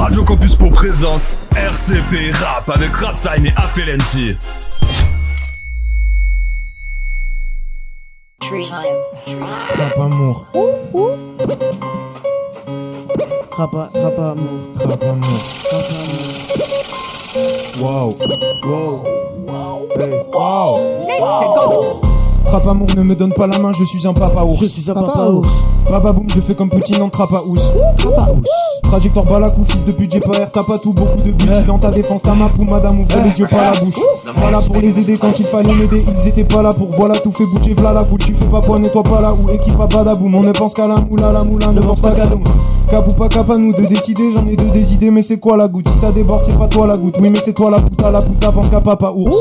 Radio 0.00 0.24
Campus 0.24 0.56
pour 0.56 0.70
présente 0.70 1.20
RCP 1.54 2.32
Rap 2.32 2.70
avec 2.70 2.96
Rap 2.96 3.20
Time 3.20 3.44
et 3.44 3.52
Afelenti. 3.54 4.30
Tree 8.40 8.62
time. 8.62 8.96
Rap 9.76 9.98
amour, 9.98 10.46
Rapa, 13.52 13.90
rapa 13.94 14.30
amour. 14.30 14.72
rap 14.76 15.02
amour. 15.02 15.40
Wow. 17.78 18.16
Hey. 19.98 20.22
Wow. 21.20 22.00
Rap 22.46 22.66
amour 22.66 22.88
ne 22.96 23.02
me 23.02 23.14
donne 23.14 23.32
pas 23.32 23.46
la 23.46 23.58
main, 23.58 23.70
je 23.78 23.84
suis 23.84 24.06
un 24.06 24.12
papa 24.12 24.42
ours. 24.42 24.60
Je 24.60 24.66
suis 24.66 24.90
un 24.90 24.94
papa 24.94 25.28
ours. 25.30 25.48
Baba 25.88 26.12
boum, 26.12 26.26
je 26.34 26.40
fais 26.40 26.54
comme 26.54 26.70
Poutine 26.70 27.02
en. 27.02 27.08
Papa 27.08 27.42
ours. 27.46 27.72
Trajectoire 28.82 29.24
balakou, 29.26 29.62
fils 29.68 29.84
de 29.84 29.92
budget 29.92 30.20
pas 30.20 30.36
air, 30.38 30.50
t'as 30.50 30.64
pas 30.64 30.78
tout, 30.78 30.92
beaucoup 30.92 31.16
de 31.16 31.30
budget 31.30 31.62
dans 31.64 31.78
ta 31.78 31.90
défense, 31.90 32.22
ta 32.22 32.34
map 32.34 32.48
ou 32.58 32.64
madame 32.64 33.00
ouvre 33.00 33.16
les 33.22 33.38
yeux, 33.38 33.46
pas 33.46 33.70
la 33.70 33.78
bouche. 33.78 33.94
Voilà 34.36 34.58
pour 34.62 34.76
les 34.76 34.98
aider 34.98 35.16
quand 35.16 35.38
il 35.38 35.46
fallait 35.46 35.72
m'aider, 35.72 36.04
ils 36.18 36.28
étaient 36.28 36.44
pas 36.44 36.62
là 36.62 36.70
pour 36.72 36.88
voilà 36.88 37.14
tout 37.14 37.30
fait 37.30 37.44
bouger, 37.44 37.74
v'là 37.74 37.92
la 37.92 38.04
foule, 38.04 38.18
tu 38.18 38.34
fais 38.34 38.46
pas 38.46 38.60
poids, 38.60 38.80
nettoie 38.80 39.04
pas 39.04 39.20
là 39.20 39.32
ou 39.32 39.48
équipe 39.50 39.78
à 39.78 39.86
badaboum, 39.86 40.34
on 40.34 40.42
ne 40.42 40.50
pense 40.50 40.74
qu'à 40.74 40.88
la 40.88 40.96
moula, 40.96 41.30
la 41.30 41.44
moula, 41.44 41.68
ne 41.68 41.80
pense 41.80 42.00
pas 42.00 42.10
qu'à 42.10 42.26
nous. 42.26 42.42
Cap 42.90 43.06
ou 43.08 43.14
pas 43.14 43.28
cap 43.28 43.48
à 43.48 43.56
nous 43.56 43.72
de 43.72 43.86
décider, 43.86 44.32
j'en 44.34 44.46
ai 44.46 44.56
deux 44.56 44.66
des 44.66 44.92
idées, 44.92 45.10
mais 45.12 45.22
c'est 45.22 45.38
quoi 45.38 45.56
la 45.56 45.68
goutte? 45.68 45.88
Si 45.88 45.98
ça 45.98 46.10
déborde, 46.10 46.44
c'est 46.44 46.58
pas 46.58 46.66
toi 46.66 46.88
la 46.88 46.96
goutte, 46.96 47.16
oui 47.20 47.30
mais 47.30 47.38
c'est 47.38 47.52
toi 47.52 47.70
la 47.70 47.80
puta, 47.80 48.10
la 48.10 48.20
puta, 48.20 48.50
pense 48.50 48.70
qu'à 48.70 48.80
papa 48.80 49.12
ours. 49.14 49.36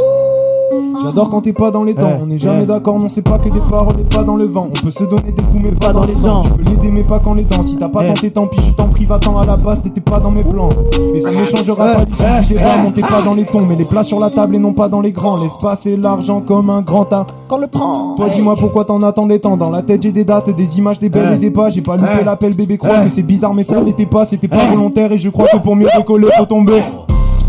J'adore 1.04 1.30
quand 1.30 1.42
t'es 1.42 1.54
pas 1.54 1.72
dans 1.72 1.84
les 1.84 1.94
dents, 1.94 2.04
Ouais, 2.04 2.20
on 2.26 2.30
est 2.30 2.38
jamais 2.38 2.60
ouais. 2.62 2.66
d'accord, 2.66 3.00
non 3.00 3.10
c'est 3.10 3.22
pas 3.22 3.38
que 3.40 3.50
des 3.50 3.60
paroles 3.70 4.00
et 4.00 4.04
pas 4.04 4.24
dans 4.24 4.36
le 4.36 4.46
vent. 4.46 4.68
On 4.70 4.86
peut 4.86 4.92
se 4.92 5.04
donner 5.04 5.32
des 5.32 5.44
coups 5.44 5.64
mais 5.64 5.72
pas 5.72 5.94
dans 5.94 6.06
les 6.06 6.14
dents. 6.16 6.44
Tu 6.44 6.50
peux 6.52 6.64
l'aider 6.64 6.92
mais 6.92 7.04
pas 7.04 7.20
quand 7.20 7.34
les 7.34 7.44
dents. 7.44 7.64
Si 7.64 7.78
t'as 7.78 7.88
pas 7.90 8.02
Eh. 8.04 8.08
tenté 8.14 8.32
tant 8.32 8.48
pis, 8.48 8.60
je 8.66 8.72
t'en 8.72 8.88
prie, 8.88 9.06
va-t'en 9.06 9.38
à 9.38 9.46
la 9.46 9.56
base, 9.58 9.82
t'étais 9.82 10.02
pas 10.02 10.20
dans 10.20 10.32
mes 10.32 10.44
plans. 10.44 10.70
Et 11.16 11.22
ça 11.22 11.32
ne 11.32 11.44
changera 11.46 11.86
pas 11.86 12.06
l'issue 12.06 12.48
du 12.48 12.54
débat, 12.56 12.78
montez 12.84 13.02
pas 13.02 13.22
dans 13.26 13.34
les 13.34 13.46
tons, 13.46 13.62
mais 13.68 13.76
les 13.76 13.86
plats 13.86 14.04
sur 14.04 14.20
la 14.20 14.30
table 14.30 14.56
et 14.56 14.60
non 14.60 14.74
pas 14.74 14.90
dans 14.90 15.02
les 15.02 15.12
grands. 15.12 15.38
L'espace 15.38 15.86
et 15.86 15.98
l'argent 15.98 16.42
comme 16.42 16.70
un 16.70 16.82
grand 16.82 17.06
tas. 17.06 17.26
Qu'on 17.48 17.58
le 17.58 17.68
prend. 17.68 18.16
Toi 18.16 18.28
dis-moi 18.30 18.56
pourquoi 18.58 18.86
t'en 18.86 19.00
attendais 19.02 19.40
tant 19.40 19.58
Dans 19.58 19.72
la 19.72 19.82
tête 19.82 20.04
j'ai 20.04 20.12
des 20.12 20.24
dates, 20.24 20.50
des 20.56 20.78
images, 20.78 21.00
des 21.00 21.10
belles 21.10 21.30
Eh. 21.34 21.36
et 21.36 21.40
des 21.40 21.52
pas 21.52 21.70
J'ai 21.70 21.82
pas 21.82 21.96
loupé 21.96 22.10
Eh. 22.22 22.24
l'appel 22.26 22.56
bébé 22.56 22.78
croix 22.78 22.96
Eh. 23.02 23.04
mais 23.06 23.10
c'est 23.10 23.24
bizarre 23.24 23.54
mais 23.54 23.64
ça 23.64 23.82
n'était 23.84 24.06
pas 24.06 24.26
C'était 24.26 24.48
pas 24.48 24.58
Eh. 24.72 24.76
volontaire 24.76 25.12
et 25.12 25.18
je 25.18 25.30
crois 25.30 25.48
que 25.48 25.58
pour 25.58 25.76
mieux 25.76 25.88
décoller 25.98 26.28
faut 26.38 26.46
tomber 26.46 26.80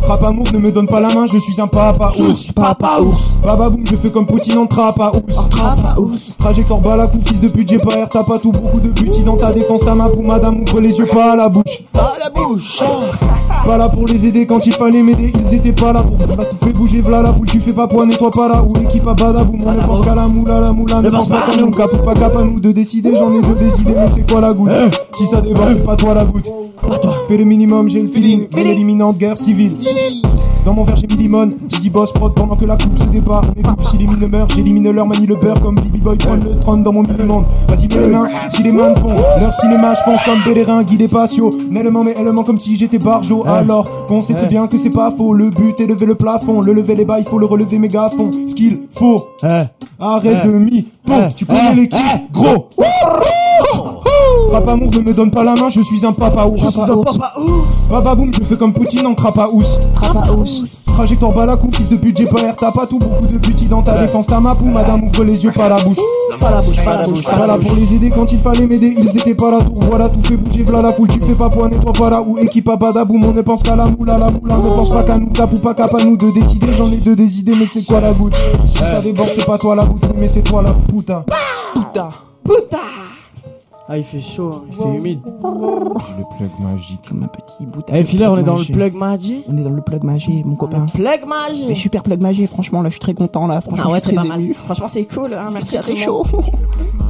Rap 0.06 0.24
amour 0.24 0.46
ne 0.52 0.58
me 0.58 0.72
donne 0.72 0.86
pas 0.86 1.00
la 1.00 1.08
main, 1.08 1.26
je 1.26 1.38
suis 1.38 1.60
un 1.60 1.66
papa 1.66 2.10
Je 2.16 2.24
ours 2.24 2.38
suis 2.38 2.52
papa 2.52 2.98
ours. 3.00 3.40
Baba 3.42 3.68
boum, 3.68 3.84
je 3.86 3.96
fais 3.96 4.10
comme 4.10 4.26
Poutine 4.26 4.58
en 4.58 4.66
trappe 4.66 5.00
à 5.00 5.12
ours 5.14 5.36
Papa 5.50 5.94
ours. 5.98 6.34
Trajectoire 6.38 6.80
balakou, 6.80 7.18
fils 7.24 7.40
de 7.40 7.48
budget 7.48 7.78
pas 7.78 7.96
air, 7.96 8.08
t'as 8.08 8.24
pas 8.24 8.38
tout 8.38 8.52
beaucoup 8.52 8.80
de 8.80 8.90
buts 8.90 9.10
dans 9.24 9.36
ta 9.36 9.52
défense, 9.52 9.84
ta 9.84 9.94
map 9.94 10.08
ou 10.16 10.22
madame 10.22 10.62
ouvre 10.62 10.80
les 10.80 10.98
yeux 10.98 11.06
pas 11.06 11.32
à 11.32 11.36
la 11.36 11.48
bouche. 11.48 11.84
Pas 11.92 12.14
la 12.18 12.30
bouche. 12.30 12.80
Pas 13.64 13.76
là 13.76 13.88
pour 13.90 14.06
les 14.06 14.26
aider 14.26 14.46
quand 14.46 14.64
il 14.66 14.72
fallait 14.72 15.02
m'aider, 15.02 15.32
ils 15.38 15.54
étaient 15.54 15.72
pas 15.72 15.92
là 15.92 16.02
pour 16.02 16.16
voilà 16.16 16.46
tout 16.46 16.56
fait 16.62 16.72
bouger, 16.72 17.02
v'là 17.02 17.20
la 17.22 17.32
foule, 17.32 17.46
tu 17.46 17.60
fais 17.60 17.74
pas 17.74 17.86
poids, 17.86 18.06
nettoie 18.06 18.30
pas 18.30 18.48
là, 18.48 18.62
ou 18.62 18.72
l'équipe 18.74 19.06
à 19.06 19.12
badaboum, 19.12 19.62
on 19.66 19.72
ne 19.72 19.86
pense 19.86 20.00
qu'à 20.00 20.14
la 20.14 20.26
moula, 20.26 20.60
la 20.60 20.72
moula, 20.72 21.02
ne 21.02 21.10
pense 21.10 21.28
pas 21.28 21.42
qu'à 21.42 21.60
nous, 21.60 21.70
cap 21.70 21.90
pas 22.04 22.14
cap 22.14 22.36
à 22.36 22.42
nous 22.42 22.58
de 22.58 22.72
décider, 22.72 23.14
j'en 23.14 23.32
ai 23.34 23.40
deux 23.42 23.54
des 23.54 23.80
idées, 23.82 23.94
mais 23.94 24.08
c'est 24.14 24.30
quoi 24.30 24.40
la 24.40 24.52
goutte 24.54 24.70
Si 25.14 25.26
ça 25.26 25.42
déborde, 25.42 25.74
c'est 25.76 25.84
pas 25.84 25.96
toi 25.96 26.14
la 26.14 26.24
goutte. 26.24 26.46
Fais 27.28 27.36
le 27.36 27.44
minimum, 27.44 27.88
j'ai 27.88 28.02
le 28.02 28.08
feeling, 28.08 28.48
feeling. 28.48 28.76
l'imminente 28.76 29.18
guerre 29.18 29.38
civile. 29.38 29.74
Dans 30.64 30.74
mon 30.74 30.84
verre 30.84 30.96
j'ai 30.96 31.06
mis 31.06 31.22
limone, 31.22 31.54
Didi 31.68 31.88
boss 31.88 32.12
prod 32.12 32.34
pendant 32.34 32.56
que 32.56 32.64
la 32.64 32.76
coupe 32.76 32.98
se 32.98 33.04
débat. 33.04 33.40
Si 33.82 33.96
les 33.96 34.06
mines 34.06 34.26
meurent, 34.26 34.48
j'élimine 34.48 34.90
leur 34.90 35.06
manie 35.06 35.26
le 35.26 35.36
beurre 35.36 35.60
Comme 35.60 35.76
Bibi 35.76 35.98
Boy. 36.00 36.18
Prône 36.18 36.44
le 36.44 36.58
trône 36.60 36.82
dans 36.82 36.92
mon 36.92 37.02
mini-monde 37.02 37.44
Vas-y 37.68 37.88
mets 37.88 38.06
les 38.06 38.08
mains, 38.08 38.28
si 38.48 38.62
les 38.62 38.72
mains 38.72 38.94
font. 38.96 39.14
Leur 39.40 39.54
cinéma 39.54 39.94
je 39.94 40.00
fonce 40.02 40.22
comme 40.24 40.42
Bélérin, 40.42 40.82
guidé 40.82 41.06
patio 41.08 41.50
Nellement 41.70 42.04
mais 42.04 42.14
elle 42.18 42.30
ment 42.32 42.44
comme 42.44 42.58
si 42.58 42.76
j'étais 42.76 42.98
barjo. 42.98 43.44
Alors 43.46 44.06
qu'on 44.06 44.22
sait 44.22 44.34
très 44.34 44.46
bien 44.46 44.66
que 44.66 44.76
c'est 44.76 44.90
pas 44.90 45.12
faux. 45.16 45.32
Le 45.32 45.50
but 45.50 45.80
est 45.80 45.86
lever 45.86 46.06
le 46.06 46.14
plafond, 46.14 46.60
le 46.60 46.72
lever 46.72 46.94
les 46.94 47.04
bas 47.04 47.18
il 47.18 47.26
faut 47.26 47.38
le 47.38 47.46
relever 47.46 47.78
méga 47.78 48.04
à 48.04 48.10
fond 48.10 48.30
Ce 48.32 48.54
qu'il 48.54 48.80
faut, 48.92 49.16
arrête 49.98 50.46
de 50.46 50.50
mi 50.50 50.86
Eh. 51.08 51.28
Tu 51.36 51.46
connais 51.46 51.74
l'équipe, 51.74 52.32
gros 52.32 52.68
Papa 54.50 54.72
amour 54.72 54.90
ne 54.92 54.98
me 55.00 55.12
donne 55.12 55.30
pas 55.30 55.44
la 55.44 55.54
main, 55.54 55.68
je 55.68 55.80
suis 55.80 56.04
un 56.04 56.12
papa 56.12 56.44
ours 56.46 56.60
Je 56.60 56.68
suis 56.68 56.80
un 56.80 56.96
papa 56.96 57.32
ours. 57.38 57.88
Baba 57.88 58.14
boum, 58.16 58.32
je 58.32 58.42
fais 58.42 58.56
comme 58.56 58.72
Poutine 58.72 59.06
en 59.06 59.14
ours. 59.54 59.78
Trajectoire 60.86 61.32
balakou, 61.32 61.70
fils 61.72 61.88
de 61.88 61.96
budget 61.96 62.26
pas 62.26 62.42
air, 62.42 62.56
t'as 62.56 62.72
pas 62.72 62.86
tout 62.86 62.98
beaucoup 62.98 63.26
de 63.26 63.38
buts 63.38 63.54
dans 63.70 63.80
ta 63.82 63.98
défense, 64.04 64.26
ta 64.26 64.40
map 64.40 64.54
ou 64.62 64.70
madame 64.70 65.04
ouvre 65.04 65.24
les 65.24 65.44
yeux, 65.44 65.52
pas 65.52 65.68
la 65.68 65.76
bouche. 65.76 65.96
Pas 66.40 66.50
la 66.50 66.60
bouche, 66.60 66.84
pas 66.84 66.96
la 66.96 67.04
bouche, 67.04 67.22
pas 67.22 67.30
Pas 67.30 67.38
la 67.38 67.46
là 67.46 67.56
bouche. 67.56 67.68
pour 67.68 67.76
les 67.76 67.94
aider 67.94 68.10
quand 68.10 68.30
il 68.32 68.40
fallait 68.40 68.66
m'aider, 68.66 68.94
ils 68.98 69.08
étaient 69.16 69.34
pas 69.34 69.50
là, 69.50 69.58
tout 69.64 69.72
voilà, 69.88 70.08
tout 70.08 70.20
fait 70.22 70.36
bouger, 70.36 70.62
v'là 70.62 70.82
la 70.82 70.92
foule, 70.92 71.08
tu 71.08 71.20
fais 71.20 71.34
pas 71.34 71.48
poids, 71.48 71.68
nettoie 71.68 71.92
pas 71.92 72.10
là, 72.10 72.20
ou 72.20 72.36
équipe 72.38 72.68
à 72.68 72.76
badaboum, 72.76 73.24
on 73.24 73.32
ne 73.32 73.42
pense 73.42 73.62
qu'à 73.62 73.76
la 73.76 73.86
moula, 73.86 74.18
la 74.18 74.30
moula, 74.30 74.56
ne 74.56 74.76
pense 74.76 74.90
pas 74.90 75.04
qu'à 75.04 75.16
nous, 75.16 75.28
ou 75.28 75.60
pas 75.60 75.74
cap 75.74 75.94
à 75.94 76.04
nous 76.04 76.16
de 76.16 76.30
décider, 76.34 76.72
j'en 76.72 76.90
ai 76.90 76.96
deux 76.96 77.16
des 77.16 77.38
idées, 77.38 77.54
mais 77.58 77.66
c'est 77.72 77.84
quoi 77.84 78.00
la 78.00 78.12
goutte 78.12 78.34
Si 78.66 78.78
ça 78.80 79.00
déborde, 79.00 79.30
c'est 79.32 79.46
pas 79.46 79.58
toi 79.58 79.76
la 79.76 79.84
goutte, 79.84 80.02
mais 80.16 80.28
c'est 80.28 80.42
toi 80.42 80.62
la 80.62 80.72
puta. 80.72 81.24
Puta. 81.74 82.10
Puta. 82.44 82.78
Ah, 83.92 83.98
il 83.98 84.04
fait 84.04 84.20
chaud, 84.20 84.52
hein, 84.54 84.62
il 84.68 84.76
fait 84.76 84.96
humide. 84.98 85.20
J'ai 85.24 86.14
le 86.18 86.36
plug 86.36 86.50
magique. 86.60 87.00
Comme 87.08 87.24
un 87.24 87.26
petit 87.26 87.66
bout. 87.66 87.82
Eh, 87.88 88.04
on 88.24 88.38
est 88.38 88.42
dans 88.44 88.56
le 88.58 88.64
plug 88.64 88.94
magic. 88.94 89.44
On 89.48 89.56
est 89.58 89.62
dans 89.64 89.70
le 89.70 89.80
plug 89.82 90.04
magique, 90.04 90.46
mon 90.46 90.54
copain. 90.54 90.86
Plug 90.94 91.08
C'est 91.22 91.26
magic. 91.26 91.76
super 91.76 92.04
plug 92.04 92.20
magique, 92.20 92.48
franchement, 92.50 92.82
là, 92.82 92.88
je 92.88 92.92
suis 92.92 93.00
très 93.00 93.14
content, 93.14 93.48
là. 93.48 93.60
Franchement, 93.60 93.86
Ah 93.88 93.90
ouais, 93.92 93.98
c'est 94.00 94.14
pas 94.14 94.22
mal. 94.22 94.44
Franchement, 94.62 94.86
c'est 94.86 95.06
cool. 95.06 95.34
Hein, 95.34 95.50
merci 95.52 95.76
à 95.76 95.82
très 95.82 95.94
le 95.94 95.98
chaud. 95.98 96.24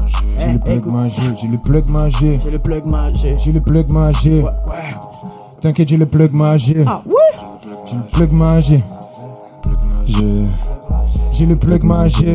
J'ai 0.07 0.47
Eh, 0.49 0.53
le 0.55 0.59
plug 0.59 0.87
magique, 0.91 1.37
j'ai 1.43 1.49
le 1.49 1.59
plug 1.59 1.87
magique. 1.87 2.41
J'ai 2.43 2.51
le 2.51 2.59
plug 2.59 2.87
magic. 2.87 3.37
J'ai 3.45 3.53
le 3.53 3.61
plug 3.61 3.91
magique. 3.91 4.45
Ouais. 4.45 4.95
T'inquiète, 5.61 5.89
j'ai 5.89 5.99
le 5.99 6.07
plug 6.07 6.33
magique. 6.33 6.79
Ah 6.87 7.03
ouais 7.05 7.13
J'ai 7.87 7.97
le 7.97 8.03
plug 8.11 8.33
magique. 8.33 8.85
J'ai 10.07 11.47
le 11.47 11.57
plug 11.57 11.83
magique. 11.85 12.27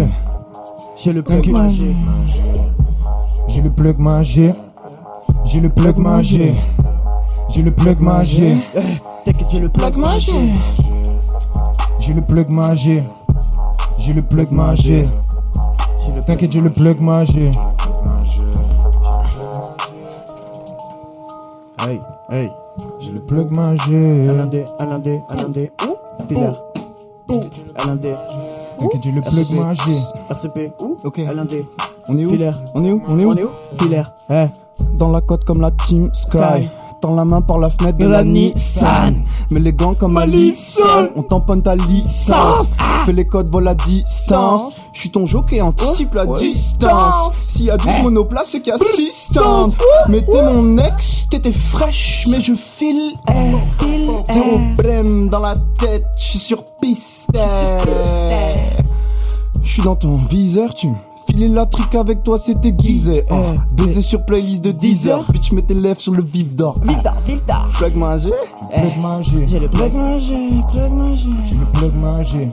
J'ai 0.98 1.14
le 1.14 1.24
plug 1.24 1.42
T'inquiète. 1.52 1.96
J'ai 3.56 3.62
le 3.62 3.70
plug 3.70 3.98
magique. 4.00 4.54
J'ai 5.46 5.62
le 5.62 5.70
plug 5.70 5.96
magique. 5.96 6.58
J'ai 7.48 7.62
le 7.62 7.72
plug 7.72 8.02
magique. 8.02 8.62
T'inquiète, 9.24 9.50
j'ai 9.50 9.60
le 9.62 9.70
plug 9.70 9.96
magic. 9.96 10.36
J'ai 12.00 12.14
le 12.14 12.22
plug 12.22 12.50
magique. 12.50 13.04
J'ai 13.98 14.12
le 14.12 14.22
plug 14.24 14.52
magique. 14.52 15.08
T'inquiète, 16.26 16.52
j'ai 16.52 16.60
le 16.60 16.70
plug 16.70 17.00
magique. 17.00 17.58
Hey, 21.88 22.02
hey. 22.32 22.50
J'ai 23.00 23.12
le 23.14 23.22
plug 23.22 23.56
magique. 23.56 24.30
indé, 24.92 25.22
un 25.30 25.46
indé. 25.46 25.72
Ouh. 27.30 27.42
Un 27.78 27.90
indé. 27.90 28.16
T'inquiète, 28.78 29.02
j'ai 29.02 29.12
le 29.14 29.22
plug 29.22 29.50
magique. 29.58 30.04
RCP. 30.30 30.74
Ouh, 30.82 30.98
Ok. 31.06 31.22
On 32.08 32.18
est 32.18 32.26
où 32.26 32.30
Filaire. 32.30 32.60
On 32.74 32.84
est 32.84 32.92
où 32.92 33.02
On 33.08 33.20
est 33.20 33.26
où 33.26 33.32
On 33.32 33.36
est 33.36 33.44
où 33.44 33.50
Filaire. 33.78 34.12
Eh. 34.30 34.46
Dans 34.98 35.10
la 35.12 35.22
côte 35.22 35.44
comme 35.46 35.62
la 35.62 35.72
Team 35.72 36.10
Sky. 36.14 36.68
Tends 37.02 37.16
la 37.16 37.26
main 37.26 37.42
par 37.42 37.58
la 37.60 37.70
fenêtre 37.70 37.98
de, 37.98 38.06
De 38.06 38.10
la 38.10 38.20
la 38.20 38.24
Nissan. 38.24 39.24
Mets 39.50 39.60
les 39.60 39.74
gants 39.74 39.94
comme 39.96 40.20
Nissan. 40.26 41.10
On 41.16 41.24
tamponne 41.24 41.62
ta 41.62 41.76
licence. 41.76 42.76
Fais 43.06 43.14
les 43.14 43.26
codes, 43.26 43.50
vol 43.50 43.68
à 43.68 43.76
distance. 43.76 44.88
Je 44.94 45.02
suis 45.02 45.10
ton 45.12 45.26
jockey, 45.26 45.62
anticipe 45.62 46.14
la 46.14 46.26
distance. 46.26 47.48
S'il 47.52 47.66
y 47.66 47.70
a 47.72 47.78
12 47.78 47.88
monoplaces, 48.04 48.50
c'est 48.52 48.62
qu'il 48.62 48.70
y 48.70 48.72
a 48.72 48.76
assistance. 48.76 49.74
Mettez 50.08 50.42
mon 50.54 50.78
ex, 50.78 51.28
t'étais 51.30 51.52
fraîche, 51.52 52.28
mais 52.32 52.40
je 52.40 52.54
file. 52.54 53.14
eh. 53.30 54.32
Zéro 54.32 54.58
brème 54.78 55.30
dans 55.30 55.40
la 55.40 55.56
tête, 55.80 56.06
je 56.18 56.24
suis 56.24 56.40
sur 56.40 56.64
piste. 56.82 57.28
Je 59.62 59.70
suis 59.74 59.82
dans 59.84 59.96
ton 59.96 60.18
viseur, 60.18 60.74
tu 60.74 60.88
Filer 61.28 61.48
la 61.48 61.66
trique 61.66 61.96
avec 61.96 62.24
toi, 62.24 62.38
c'était 62.38 62.72
guisé. 62.72 63.26
Oh, 63.32 63.36
baiser 63.72 64.02
sur 64.02 64.24
playlist 64.26 64.64
de 64.64 64.72
10 64.72 65.08
heures. 65.08 65.26
Bitch, 65.32 65.52
mets 65.52 65.62
tes 65.62 65.74
lèvres 65.74 66.00
sur 66.00 66.14
le 66.14 66.24
vif 66.24 66.56
d'or. 66.56 66.76
Victor, 66.84 67.14
Victor. 67.26 67.68
Plug 67.78 67.96
manger. 67.96 68.32
Plug 68.72 68.98
magique. 69.02 69.48
J'ai 69.48 69.60
le 69.60 69.68
plug 69.70 69.94
manger, 69.94 70.64
plug 70.72 70.92
manger. 70.92 71.30
J'ai 71.48 71.56
le 71.56 71.66
plug 71.74 71.96
magique. 71.96 72.52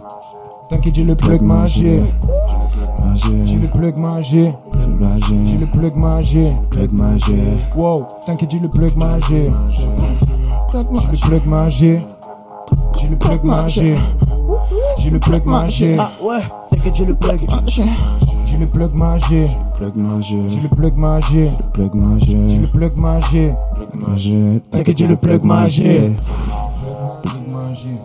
T'inquiète, 0.68 0.94
j'ai 0.94 1.04
le 1.04 1.14
plug 1.14 1.42
magique. 1.42 2.00
J'ai 3.44 3.56
le 3.56 3.68
plug 3.68 3.98
magique. 3.98 4.54
J'ai 5.46 5.58
le 5.58 5.66
plug 5.66 5.96
magique. 5.96 6.70
Plug 6.70 6.92
manger. 6.92 7.42
Wow, 7.76 8.06
t'inquiète, 8.26 8.50
j'ai 8.50 8.58
le 8.58 8.68
plug. 8.68 8.92
Plug 8.94 9.12
J'ai 9.30 9.50
le 10.78 11.26
plug 11.26 11.46
magique. 11.46 12.00
J'ai 12.98 13.08
le 13.08 13.16
plug 13.16 13.44
magique. 13.44 13.98
J'ai 14.98 15.10
le 15.10 15.18
plug 15.18 15.44
magique. 15.44 15.98
Ah 15.98 16.10
ouais, 16.22 16.40
t'inquiète, 16.70 16.94
j'ai 16.96 17.04
le 17.04 17.14
plug. 17.14 17.40
J'ai 18.52 18.58
le 18.58 18.66
plug 18.66 18.94
magique. 18.94 19.50
Plug 19.76 19.96
manger. 19.96 20.42
J'ai 20.50 20.60
le 20.60 20.68
plug 20.68 20.94
magique. 20.96 21.50
Plug 21.72 21.94
manger. 21.94 22.48
J'ai 22.50 22.58
le 22.58 22.66
plug 22.66 22.98
magique. 22.98 23.52
Plug. 23.74 24.60
T'inquiète, 24.70 24.98
j'ai 24.98 25.06
le 25.06 25.16
plug 25.16 25.42
magique. 25.42 25.86
Plug 27.22 27.48
magique. 27.50 28.00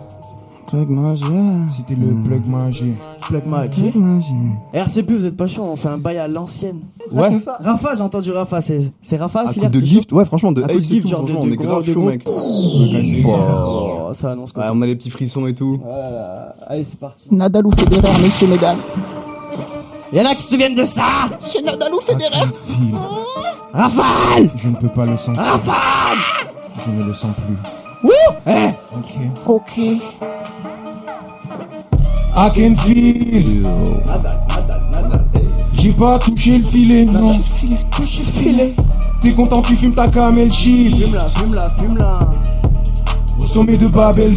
Plug 0.66 0.88
magique. 0.88 1.70
C'était 1.70 1.94
le 1.94 2.14
plug 2.26 2.46
magique. 2.46 2.96
Plug 3.28 3.44
Magic. 3.44 3.94
RCP, 4.72 5.10
vous 5.12 5.26
êtes 5.26 5.36
pas 5.36 5.46
chaud, 5.48 5.62
on 5.70 5.76
fait 5.76 5.88
un 5.88 5.98
bail 5.98 6.16
à 6.16 6.28
l'ancienne. 6.28 6.80
Ouais. 7.12 7.28
Rafa, 7.60 7.94
j'ai 7.94 8.02
entendu 8.02 8.32
Rafa, 8.32 8.62
c'est 8.62 8.90
c'est 9.02 9.18
Rafa, 9.18 9.44
coup 9.44 9.52
Filaire, 9.52 9.70
de 9.70 9.80
gift, 9.80 10.12
ouais, 10.12 10.24
franchement, 10.24 10.50
de 10.50 10.64
gift, 10.80 11.06
genre 11.08 11.24
de- 11.24 11.32
on 11.34 11.46
est 11.50 11.56
grave 11.56 11.84
chaud, 11.84 12.02
mec. 12.04 12.24
Oh, 12.26 14.10
ça 14.14 14.30
annonce 14.30 14.52
quoi 14.52 14.64
on 14.72 14.80
a 14.80 14.86
les 14.86 14.96
petits 14.96 15.10
frissons 15.10 15.46
et 15.46 15.54
tout. 15.54 15.78
Voilà. 15.84 16.54
Allez, 16.66 16.84
c'est 16.84 16.98
parti. 16.98 17.28
Nadal 17.30 17.66
ou 17.66 17.70
Federer, 17.70 18.08
messieurs, 18.22 18.46
mesdames. 18.48 18.78
Y'en 20.12 20.24
a 20.24 20.34
qui 20.34 20.42
se 20.42 20.50
souviennent 20.50 20.74
de 20.74 20.84
ça? 20.84 21.02
C'est 21.52 21.62
Nadal 21.62 21.92
ou 21.94 22.00
Federer 22.00 22.46
File. 22.66 22.94
Rafale 23.72 24.50
Je 24.56 24.68
ne 24.68 24.76
peux 24.76 24.88
pas 24.88 25.04
le 25.04 25.16
sentir. 25.16 25.42
Rafale 25.42 26.18
Je 26.84 26.90
ne 26.90 27.04
le 27.04 27.12
sens 27.14 27.34
plus. 27.46 28.08
Wouh 28.08 28.12
Eh 28.46 28.68
Ok. 28.96 29.12
Ok. 29.46 29.76
I 32.40 32.50
can 32.54 32.76
feel. 32.76 33.62
J'ai 35.74 35.92
pas 35.92 36.18
touché 36.18 36.58
le 36.58 36.64
filet, 36.64 37.04
non. 37.04 37.38
Touche 37.90 38.20
le 38.20 38.24
filet 38.24 38.74
T'es 39.22 39.32
content, 39.32 39.60
tu 39.62 39.74
fumes 39.76 39.94
ta 39.94 40.08
camel 40.08 40.52
chiffre. 40.52 40.96
Fume-la, 40.96 41.28
fume-la, 41.30 41.70
fume-la 41.70 42.18
Au 43.40 43.44
sommet 43.44 43.76
de 43.76 43.88
Babel 43.88 44.34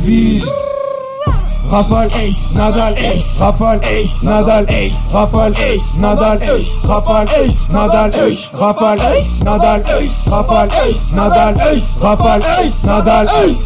Rafale, 1.72 2.12
Ace, 2.16 2.50
Nadal, 2.54 2.94
Ace, 2.98 3.40
Rafale, 3.40 3.82
Ace, 3.86 4.20
Nadal, 4.24 4.70
Ace, 4.70 5.08
Rafale, 5.14 5.58
Ace, 5.58 5.96
Nadal, 5.96 6.42
Ace, 6.42 6.86
Rafale, 6.86 7.30
Ace, 7.34 7.66
Nadal, 7.72 8.10
Ace, 8.14 8.50
Rafale, 8.52 9.00
Ace, 9.16 9.40
Nadal, 9.40 9.80
Ace, 9.80 10.26
Rafale, 10.28 10.72
Ace, 10.86 11.12
Nadal, 11.12 11.58
Ace, 11.72 11.96
Rafale, 12.02 12.44
Ace, 12.60 12.80
Nadal, 12.84 13.28
Ace, 13.46 13.64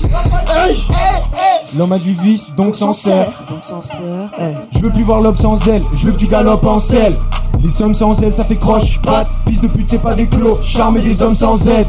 Ace. 0.69 1.34
L'homme 1.77 1.91
a 1.91 1.99
du 1.99 2.13
vice, 2.13 2.53
donc 2.55 2.75
s'en 2.75 2.93
sert. 2.93 3.45
Donc 3.49 3.59
sert 3.83 4.31
Eh 4.39 4.77
Je 4.77 4.79
veux 4.79 4.89
plus 4.89 5.03
voir 5.03 5.21
l'aube 5.21 5.35
sans 5.35 5.67
elle, 5.67 5.81
je 5.93 6.05
veux 6.05 6.13
que 6.13 6.17
tu 6.17 6.27
galopes 6.27 6.65
en 6.65 6.79
selle. 6.79 7.13
Les 7.61 7.69
sommes 7.69 7.93
sans 7.93 8.21
aide, 8.23 8.33
ça 8.33 8.45
fait 8.45 8.55
croche, 8.55 9.01
patte. 9.01 9.29
Fils 9.45 9.59
de 9.59 9.67
pute, 9.67 9.89
c'est 9.89 10.01
pas 10.01 10.13
des 10.13 10.27
clos, 10.27 10.57
charme 10.61 11.01
des 11.01 11.21
hommes 11.21 11.35
sans 11.35 11.67
aide. 11.67 11.87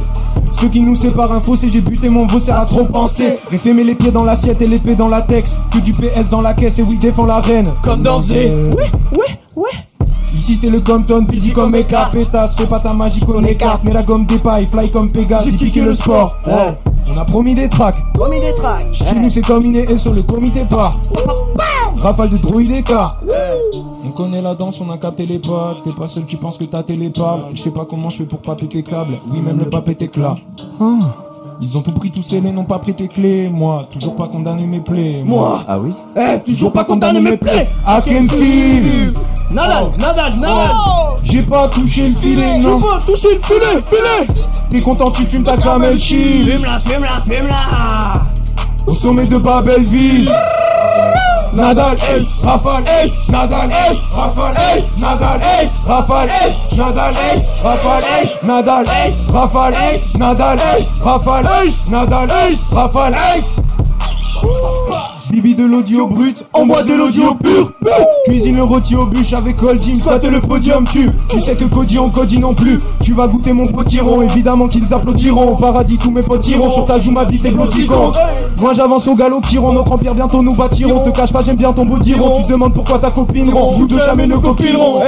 Ceux 0.52 0.68
qui 0.68 0.82
nous 0.82 0.96
séparent 0.96 1.32
info, 1.32 1.54
c'est 1.54 1.70
j'ai 1.70 1.82
buté 1.82 2.08
mon 2.08 2.26
veau, 2.26 2.40
sert 2.40 2.58
à 2.58 2.64
trop 2.64 2.84
penser. 2.84 3.34
Mets 3.52 3.84
les 3.84 3.94
pieds 3.94 4.10
dans 4.10 4.24
l'assiette 4.24 4.60
et 4.60 4.66
l'épée 4.66 4.96
dans 4.96 5.08
la 5.08 5.22
texte. 5.22 5.58
Que 5.70 5.78
du 5.78 5.92
PS 5.92 6.30
dans 6.30 6.40
la 6.40 6.54
caisse 6.54 6.78
et 6.78 6.82
oui, 6.82 6.98
défend 6.98 7.26
la 7.26 7.40
reine. 7.40 7.72
Comme 7.82 8.02
dans 8.02 8.18
Z 8.18 8.32
Ouais, 8.32 8.90
ouais, 9.16 9.38
ouais 9.54 9.70
Ici 10.36 10.56
c'est 10.56 10.70
le 10.70 10.80
Compton, 10.80 11.22
busy 11.22 11.52
comme 11.52 11.74
Eka, 11.74 12.10
pétasse, 12.12 12.56
fais 12.56 12.66
pas 12.66 12.80
ta 12.80 12.92
magie 12.92 13.20
qu'on 13.20 13.42
écarte, 13.44 13.84
mets 13.84 13.92
la 13.92 14.02
gomme 14.02 14.26
des 14.26 14.38
pailles, 14.38 14.66
fly 14.70 14.90
comme 14.90 15.10
Pégase, 15.10 15.44
J'ai 15.44 15.52
piqué 15.52 15.80
le 15.82 15.94
sport. 15.94 16.36
Ouais. 16.46 16.76
On 17.08 17.16
a 17.18 17.24
promis 17.24 17.54
des 17.54 17.68
tracks, 17.68 17.96
Promis 18.14 18.40
les 18.40 18.52
tracks 18.52 18.86
chez 18.92 19.14
nous 19.14 19.30
c'est 19.30 19.40
combiné 19.46 19.86
et 19.90 19.96
sur 19.98 20.12
le 20.12 20.22
comité 20.22 20.64
pas. 20.64 20.90
Rafale 21.96 22.30
de 22.30 22.36
droïde 22.38 22.70
et 22.72 22.82
cas. 22.82 23.06
On 24.04 24.10
connaît 24.10 24.42
la 24.42 24.54
danse, 24.54 24.80
on 24.80 24.90
a 24.90 24.98
capté 24.98 25.26
les 25.26 25.38
potes. 25.38 25.82
T'es 25.84 25.92
pas 25.92 26.08
seul, 26.08 26.24
tu 26.26 26.36
penses 26.36 26.58
que 26.58 26.64
t'as 26.64 26.82
télépable. 26.82 27.42
Je 27.54 27.60
sais 27.62 27.70
pas 27.70 27.86
comment 27.88 28.10
je 28.10 28.18
fais 28.18 28.24
pour 28.24 28.40
pas 28.40 28.54
péter 28.54 28.82
câble. 28.82 29.18
Oui, 29.32 29.40
même 29.40 29.58
le 29.58 29.70
pas 29.70 29.80
péter 29.80 30.08
clat. 30.08 30.36
Ils 31.60 31.78
ont 31.78 31.80
tout 31.80 31.92
pris, 31.92 32.10
tous 32.10 32.22
scellés, 32.22 32.52
n'ont 32.52 32.64
pas 32.64 32.78
pris 32.78 32.92
tes 32.94 33.08
clés. 33.08 33.48
Moi, 33.48 33.88
toujours 33.90 34.14
pas 34.14 34.28
condamné 34.28 34.66
mes 34.66 34.80
plaies. 34.80 35.22
Moi 35.24 35.60
Ah 35.66 35.78
oui 35.78 35.92
Eh, 36.14 36.38
toujours 36.44 36.70
pas 36.72 36.84
condamné 36.84 37.20
mes 37.20 37.36
plaies 37.38 37.66
I 37.86 38.00
can 38.06 38.28
feel. 38.28 39.12
Nadal, 39.50 39.90
Nadal, 39.98 40.34
Nadal 40.38 40.70
J'ai 41.22 41.42
pas 41.42 41.68
touché 41.68 42.08
le 42.08 42.14
filet, 42.14 42.60
Je 42.60 42.68
non. 42.68 42.78
peux 42.78 42.98
toucher 43.04 43.34
le 43.34 43.40
filet, 43.42 43.82
filet 43.90 44.40
T'es 44.70 44.80
content, 44.80 45.10
tu 45.10 45.24
fumes 45.24 45.44
ta 45.44 45.56
camel 45.56 45.98
chill. 45.98 46.50
Fume-la, 46.50 46.78
fume-la, 46.80 47.20
fume-la 47.20 48.22
Au 48.86 48.92
sommet 48.92 49.26
de 49.26 49.36
Babelville. 49.38 50.30
Nadal, 51.54 51.96
Ace, 52.16 52.36
Rafale, 52.42 52.84
Ace, 53.02 53.14
Nadal, 53.28 53.70
Ace, 53.70 54.02
Rafale, 54.14 54.56
Ace, 54.76 54.92
Nadal, 54.98 55.40
Ace, 55.62 55.70
Rafale, 55.86 56.28
Ace, 56.46 56.76
Nadal, 56.76 57.12
Ace, 57.32 57.50
Rafale, 57.62 58.04
Ace, 58.20 58.42
Nadal, 58.42 58.84
Ace, 58.84 59.24
Rafale, 59.32 59.74
Ace, 59.74 60.14
Nadal, 60.18 60.58
Ace, 60.58 60.92
Rafale, 61.02 61.46
Ace, 61.64 61.90
Nadal, 61.90 62.28
Ace, 62.30 62.64
Rafale, 62.70 63.14
Ace. 63.14 63.65
Bibi 65.36 65.54
de 65.54 65.66
l'audio 65.66 66.06
brut, 66.06 66.34
on 66.54 66.64
boit 66.64 66.82
de 66.82 66.94
l'audio 66.94 67.34
pur. 67.34 67.70
Cuisine 68.26 68.56
le 68.56 68.62
rôti 68.62 68.96
au 68.96 69.04
bûche 69.04 69.34
avec 69.34 69.58
Cold 69.58 69.78
Jim, 69.82 69.96
soit 70.00 70.24
le 70.24 70.40
podium 70.40 70.86
tu. 70.90 71.06
Tu 71.28 71.40
sais 71.40 71.54
que 71.54 71.64
Cody 71.64 71.98
on 71.98 72.08
Cody 72.08 72.38
non 72.38 72.54
plus. 72.54 72.78
Tu 73.04 73.12
vas 73.12 73.28
goûter 73.28 73.52
mon 73.52 73.66
potiron, 73.66 74.22
évidemment 74.22 74.66
qu'ils 74.66 74.94
applaudiront. 74.94 75.52
Au 75.52 75.54
paradis 75.54 75.98
tous 75.98 76.10
mes 76.10 76.22
potes 76.22 76.48
iront, 76.48 76.70
sur 76.70 76.86
ta 76.86 76.98
joue 76.98 77.12
ma 77.12 77.26
bite 77.26 77.44
et. 77.44 77.50
Moi 77.50 78.72
j'avance 78.72 79.06
au 79.08 79.14
galop 79.14 79.42
tirons, 79.46 79.74
notre 79.74 79.92
empire 79.92 80.14
bientôt 80.14 80.40
nous 80.40 80.54
bâtirons. 80.54 81.04
Te 81.04 81.10
cache 81.10 81.34
pas, 81.34 81.42
j'aime 81.42 81.56
bien 81.56 81.70
ton 81.74 81.84
beau 81.84 81.98
diron. 81.98 82.40
Tu 82.40 82.50
demandes 82.50 82.72
pourquoi 82.72 82.98
ta 82.98 83.10
copine 83.10 83.50
rond. 83.50 83.78
Nous 83.78 83.86
deux 83.86 83.98
jamais 83.98 84.26
ne 84.26 84.36
copineront. 84.36 85.02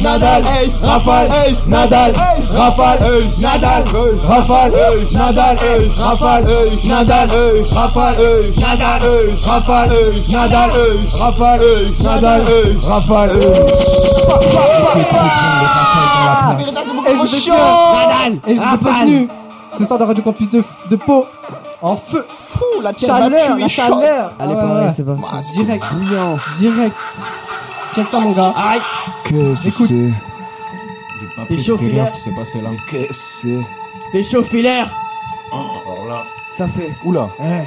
Nadal, 0.00 0.42
Rafale, 0.82 1.28
Nadal, 1.68 2.12
Rafale, 2.54 3.30
Nadal, 3.38 3.84
Rafale, 4.26 4.72
Nadal, 5.12 5.56
Rafale, 5.98 6.56
Nadal, 6.84 7.28
Rafale, 7.70 8.30
Nadal, 8.58 9.00
Rafale, 9.44 10.00
Nadal, 10.30 10.70
Rafale, 11.18 11.72
Nadal, 12.02 12.42
Rafale. 12.82 13.40
Et 17.06 17.16
je 17.20 17.26
suis 17.26 17.50
Nadal, 17.50 18.40
Et 18.46 18.54
je 18.56 18.60
suis 18.60 18.76
prévenu 18.78 19.28
Ce 19.76 19.84
soir 19.84 19.98
de 19.98 20.04
Radio 20.04 20.22
Campus 20.24 20.48
de, 20.48 20.62
de 20.88 20.96
Pau 20.96 21.26
En 21.82 21.96
feu. 21.96 22.24
Fou, 22.48 22.80
la 22.82 22.92
Chaleur, 22.96 23.58
la 23.58 23.68
chaleur. 23.68 24.32
Allez, 24.38 24.54
ouais, 24.54 24.60
pareil, 24.60 24.90
c'est 24.94 25.04
parti. 25.04 25.22
Direct, 25.52 25.84
direct. 26.58 26.96
Check 27.94 28.08
ça 28.08 28.18
mon 28.20 28.30
gars. 28.32 28.52
Aïe 28.56 28.80
que 29.30 29.68
Écoute. 29.68 29.88
c'est 29.88 31.46
T'es 31.48 31.58
chaud, 31.62 31.78
filaire 31.78 32.08
ce 32.08 32.12
qui 32.14 32.20
s'est 32.20 32.34
passé 32.34 32.60
là. 32.60 32.70
Qu'est-ce 32.90 33.42
que 33.42 33.60
c'est 33.62 34.12
T'es 34.12 34.22
chaud, 34.22 34.42
filaire 34.42 34.88
Alors 35.52 36.06
là. 36.08 36.22
Ça 36.56 36.66
fait 36.66 36.90
Oula. 37.04 37.28
Eh 37.40 37.62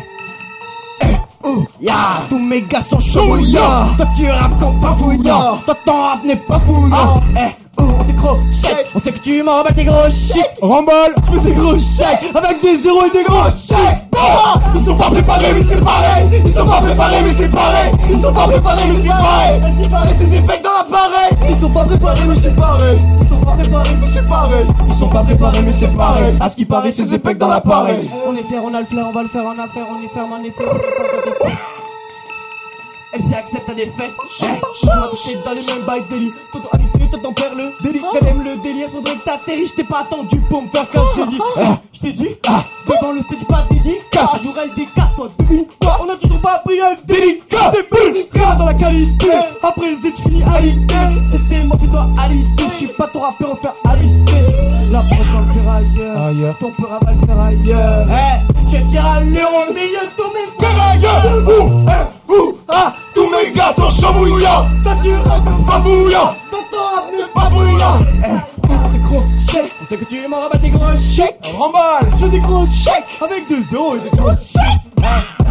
Eh, 1.05 1.47
ouh, 1.47 1.65
ya, 1.81 1.93
tous 2.29 2.39
mes 2.39 2.61
gars 2.61 2.81
sont 2.81 2.99
chauds. 2.99 3.37
Toi 3.37 4.07
tu 4.15 4.29
rappes 4.29 4.59
comme 4.59 4.79
pas 4.81 4.93
fouillant. 4.99 5.57
Toi 5.65 5.75
ton 5.85 6.01
rap 6.01 6.23
n'est 6.23 6.35
pas 6.35 6.59
fouillant. 6.59 7.21
Eh, 7.37 7.81
ouh, 7.81 7.85
on 7.99 8.03
décrochette. 8.03 8.91
On 8.95 8.99
sait 8.99 9.11
que 9.13 9.19
tu 9.19 9.41
m'en 9.43 9.63
bats 9.63 9.71
tes 9.73 9.85
gros 9.85 10.09
chèques. 10.09 10.57
Rambol 10.61 11.15
Je 11.31 11.39
fais 11.39 11.49
des 11.49 11.55
gros 11.55 11.77
chèques 11.77 12.29
avec 12.35 12.61
des 12.61 12.75
zéros 12.77 13.05
et 13.05 13.11
des 13.11 13.23
gros 13.23 13.49
chèques. 13.49 14.12
Ils 14.75 14.81
sont 14.81 14.95
pas 14.95 15.09
préparés 15.09 15.53
mais 15.53 15.61
c'est 15.61 15.79
pareil. 15.79 16.41
Ils 16.45 16.51
sont 16.51 16.65
pas 16.65 16.81
préparés 16.81 17.23
mais 17.23 17.33
c'est 17.33 17.49
pareil. 17.49 17.91
Ils 18.09 18.19
sont 18.19 18.33
pas 18.33 18.47
préparés 18.47 18.81
mais 18.89 18.99
c'est 18.99 19.07
pareil. 19.07 19.59
Est-ce 19.59 19.81
qu'il 19.81 19.89
paraît 19.89 20.15
ces 20.17 20.33
effets 20.33 20.61
dans 20.63 20.73
l'appareil 20.77 21.49
Ils 21.49 21.55
sont 21.55 21.69
pas 21.69 21.83
préparés 21.83 22.27
mais 22.27 22.35
c'est 22.35 22.55
pareil. 22.55 22.97
Ils 23.19 23.27
sont 23.27 23.39
pas 23.39 23.51
préparés 23.51 23.95
mais 23.99 24.07
c'est 24.07 24.25
pareil. 24.25 24.65
Ils 24.87 24.93
sont 24.95 25.09
pas 25.09 25.23
préparés 25.23 25.61
mais 25.63 25.73
c'est 25.73 25.95
pareil. 25.95 26.35
À 26.39 26.49
ce 26.49 26.55
qui 26.55 26.65
paraît, 26.65 26.91
c'est 26.91 27.11
épais 27.13 27.35
dans 27.35 27.47
l'appareil. 27.47 28.09
On 28.27 28.35
est 28.35 28.43
fiers, 28.43 28.59
on 28.63 28.73
a 28.73 28.79
le 28.79 28.85
flair, 28.85 29.05
on 29.09 29.13
va 29.13 29.23
le 29.23 29.29
faire 29.29 29.45
en 29.45 29.51
affaire, 29.51 29.85
on 29.91 30.03
est 30.03 30.07
ferme, 30.07 30.33
est 30.45 30.51
fait, 30.51 30.65
on 30.65 31.47
est 31.47 31.72
MC 33.13 33.33
accepte 33.35 33.65
ta 33.67 33.73
défaite. 33.73 34.11
Eh, 34.41 34.45
je 34.81 34.85
m'as 34.87 35.07
touché 35.07 35.35
dans 35.45 35.51
le 35.51 35.61
même 35.61 35.85
bail 35.85 36.03
délit. 36.09 36.29
Toto 36.51 36.67
avec 36.73 36.89
ce 36.89 36.97
que 36.97 37.03
toi 37.05 37.19
t'en 37.21 37.33
perds 37.33 37.55
le 37.55 37.71
délit. 37.83 38.01
Qu'elle 38.11 38.27
aime 38.27 38.41
le 38.41 38.57
délire, 38.61 38.87
faudrait 38.89 39.15
que 39.15 39.25
t'atterris. 39.25 39.67
Je 39.67 39.75
t'ai 39.75 39.83
pas 39.83 39.99
attendu 40.01 40.39
pour 40.49 40.63
me 40.63 40.67
faire 40.69 40.89
casse 40.89 41.15
délit. 41.15 41.39
Eh, 41.57 41.61
je 41.93 41.99
t'ai 41.99 42.11
dit, 42.11 42.29
devant 42.87 43.11
le 43.13 43.21
stage 43.21 43.45
pas 43.47 43.65
dédié. 43.69 44.01
Casse, 44.11 44.43
jour 44.43 44.53
elle 44.63 44.73
décasse, 44.73 45.15
toi 45.15 45.29
devine 45.37 45.65
quoi. 45.81 45.99
On 46.03 46.09
a 46.11 46.15
toujours 46.15 46.41
pas 46.41 46.61
pris 46.65 46.81
un 46.81 46.95
délicat. 47.05 47.71
C'est 47.71 47.87
plus 47.89 48.25
grave 48.33 48.57
dans 48.57 48.65
la 48.65 48.73
qualité. 48.73 49.31
Après 49.61 49.89
le 49.91 49.95
Z, 49.95 50.13
tu 50.15 50.21
finis 50.23 50.43
à 50.43 50.59
l'idée. 50.59 50.95
C'était 51.29 51.63
mon 51.63 51.77
toi 51.77 52.07
à 52.19 52.27
l'idée. 52.29 52.63
Je 52.67 52.73
suis 52.73 52.87
pas 52.87 53.07
ton 53.07 53.19
rappeur, 53.19 53.51
on 53.51 53.55
fait 53.55 53.89
alisser. 53.89 54.91
La 54.91 54.99
prod, 54.99 55.27
on 55.35 55.39
le 55.39 55.53
faire 55.53 55.71
ailleurs. 55.71 56.21
Ailleurs. 56.21 56.57
Ton 56.59 56.71
peur 56.71 56.99
va 57.01 57.11
le 57.11 57.27
faire 57.27 57.39
ailleurs. 57.39 58.07
Eh, 58.09 58.67
je 58.67 58.89
tire 58.89 59.05
à 59.05 59.19
l'heure 59.21 59.51
au 59.67 59.73
milieu 59.73 60.03
de 60.03 60.11
tous 60.17 60.31
mes 60.33 60.65
ferrailleurs. 60.65 61.25
Ouh, 61.47 61.85
gars 63.53 63.73
sont 63.75 63.89
chauds 63.89 64.13
bouillants. 64.13 64.61
Toi, 64.83 64.93
tu 65.01 65.15
rappes 65.15 65.65
pas 65.67 65.79
bouillant. 65.79 66.29
Pas 67.33 67.49
bouillant. 67.49 67.99
Eh, 68.25 68.69
on 68.69 68.89
des 68.89 68.99
gros 68.99 69.21
chèques. 69.39 69.75
On 69.81 69.85
sait 69.85 69.97
que 69.97 70.05
tu 70.05 70.27
m'en 70.27 70.41
rabats 70.41 70.57
des 70.57 70.69
gros 70.69 70.95
chèques. 70.95 71.39
Rambol 71.57 72.11
Je 72.19 72.27
des 72.27 72.39
gros 72.39 72.65
chèques 72.65 73.17
avec 73.21 73.47
des 73.47 73.75
euros 73.75 73.95
et 73.95 74.09
des 74.09 74.17
gros 74.17 74.31
chèques. 74.31 74.93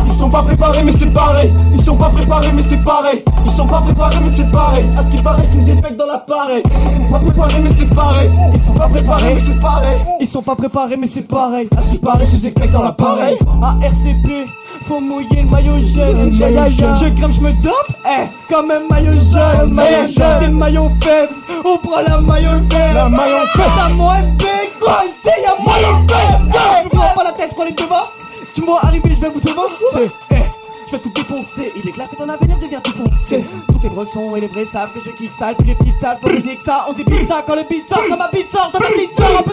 Ils 0.07 0.13
sont 0.13 0.29
pas 0.29 0.43
préparés 0.43 0.83
mais 0.85 0.93
c'est 0.93 1.13
pareil 1.13 1.53
Ils 1.75 1.83
sont 1.83 1.97
pas 1.97 2.09
préparés 2.09 2.53
mais 2.53 2.63
c'est 2.63 2.83
pareil 2.83 3.23
Ils 3.45 3.51
sont 3.51 3.67
pas 3.67 3.81
préparés 3.81 4.17
mais 4.23 4.31
c'est 4.31 4.51
pareil 4.51 4.85
À 4.97 5.03
ce 5.03 5.11
qui 5.11 5.23
paraît 5.23 5.43
c'est 5.51 5.69
épais 5.69 5.95
dans 5.95 6.07
l'appareil 6.07 6.63
Ils 6.83 6.89
sont 6.89 7.13
pas 7.13 7.19
préparés 7.19 7.61
mais 7.63 7.71
c'est 7.71 7.95
pareil 7.95 8.31
Ils 8.55 8.61
sont 8.61 8.73
pas 8.73 8.89
préparés 8.89 9.35
mais 9.35 9.41
c'est 9.41 9.59
pareil 9.59 9.97
Ils 10.21 10.27
sont 10.27 10.43
pas 10.43 10.57
préparés, 10.57 10.97
mais 10.97 11.07
c'est 11.07 11.29
pareil. 11.29 11.69
À 11.77 11.83
ce 11.83 11.91
qui 11.91 11.99
paraît 11.99 12.25
c'est 12.27 12.49
épais 12.49 12.69
dans 12.69 12.83
l'appareil 12.83 13.37
À 13.63 13.75
RCP, 13.85 14.47
faut 14.83 15.01
mouiller 15.01 15.43
le 15.43 15.51
maillot 15.51 15.73
jaune. 15.81 16.33
Je 16.33 17.19
crame, 17.19 17.33
je 17.33 17.41
me 17.41 17.53
dope, 17.63 17.75
eh, 18.07 18.53
comme 18.53 18.71
un 18.71 18.81
maillot 18.89 19.13
jaune. 19.13 19.73
maillot 19.75 20.07
jaune. 20.07 20.37
T'es 20.39 20.47
le 20.47 20.55
maillot 20.55 20.91
faible, 21.03 21.35
on 21.65 21.79
prend 21.79 22.01
la 22.01 22.19
maillot 22.21 22.61
faible. 22.71 22.95
La 22.95 23.09
maillot 23.09 23.47
faible. 23.55 23.73
T'as 23.77 23.89
moins 23.91 24.23
de 24.23 24.81
quoi, 24.81 25.03
c'est 25.23 25.43
y'a 25.43 25.55
maillot 25.65 25.97
faible. 26.09 26.51
Eh, 26.53 26.85
Je 26.85 26.89
prends 26.89 27.13
pas 27.15 27.25
la 27.25 27.33
tête, 27.33 27.55
prends 27.55 27.65
les 27.65 27.73
devants. 27.73 28.09
Tu 28.55 28.61
me 28.61 28.67
vois 28.67 28.81
arriver, 28.85 29.11
je 29.11 29.21
vais 29.21 29.31
vous 29.31 29.41
devant. 29.41 29.67
C'est, 29.93 30.09
eh, 30.31 30.43
je 30.87 30.93
vais 30.93 30.99
tout 30.99 31.11
défoncer. 31.11 31.73
Il 31.77 31.89
est 31.89 31.93
clair 31.93 32.09
que 32.11 32.17
ton 32.17 32.29
avenir 32.29 32.59
devient 32.59 32.81
tout 32.83 32.93
foncé. 32.93 33.45
Tous 33.69 33.81
les 33.83 33.89
bressons 33.89 34.37
et 34.37 34.41
les 34.41 34.49
vrais 34.49 34.67
savent 34.67 34.93
que 34.93 35.01
je 35.01 35.11
kick 35.11 35.33
sale, 35.33 35.55
puis 35.57 35.69
les 35.69 35.75
petites 35.75 36.01
faut 36.21 36.29
que 36.29 36.63
ça. 36.63 36.87
On 36.89 36.93
débite 36.93 37.29
ça 37.29 37.43
quand 37.47 37.55
le 37.55 37.63
beat 37.69 37.89
sort, 37.89 38.03
quand 38.09 38.17
ma 38.19 38.29
beat 38.29 38.51
sort, 38.51 38.71
dans 38.73 38.79
ta 38.79 38.87
petite 38.87 39.15
sort, 39.15 39.39
un 39.39 39.43
peu 39.43 39.53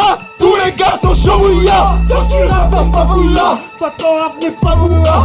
ah, 0.00 0.16
tous 0.38 0.54
les 0.64 0.72
gars 0.72 0.98
sont 1.00 1.14
chauds 1.14 1.38
bouillards. 1.38 1.98
Toi 2.08 2.18
tu 2.30 2.44
rappes 2.50 2.70
pas 2.92 3.06
là 3.34 3.54
Toi 3.78 3.88
ton 3.98 4.18
rap 4.18 4.32
n'est 4.40 4.50
pas 4.50 4.76
là 5.04 5.24